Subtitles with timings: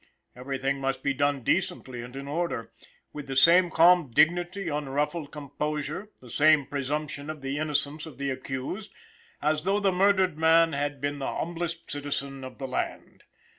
[0.35, 2.71] Everything must be done decently and in order,
[3.13, 8.31] with the same calm dignity, unruffled composure, the same presumption of the innocence of the
[8.31, 8.91] accused,
[9.43, 13.25] as though the murdered man had been the humblest citizen of the land.